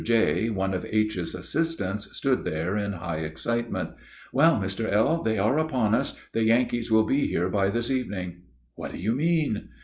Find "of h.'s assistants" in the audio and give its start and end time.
0.73-2.17